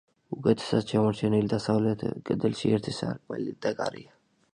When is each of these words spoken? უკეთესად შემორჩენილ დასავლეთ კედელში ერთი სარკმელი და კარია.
უკეთესად 0.35 0.93
შემორჩენილ 0.93 1.51
დასავლეთ 1.51 2.05
კედელში 2.29 2.73
ერთი 2.79 2.95
სარკმელი 3.01 3.55
და 3.67 3.75
კარია. 3.83 4.17